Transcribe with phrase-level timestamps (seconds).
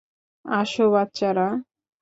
[0.45, 1.47] আসো, বাচ্চারা।